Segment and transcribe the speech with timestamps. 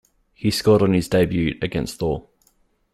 [0.33, 2.27] He scored on his debut against Thor.